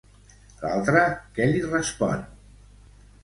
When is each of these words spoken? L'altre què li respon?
L'altre 0.61 1.03
què 1.35 1.47
li 1.51 1.61
respon? 1.67 2.23